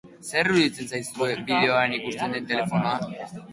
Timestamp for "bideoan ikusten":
1.51-2.37